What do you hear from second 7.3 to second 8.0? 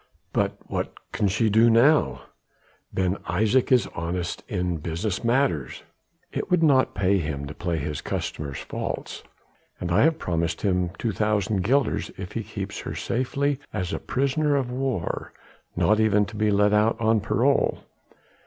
to play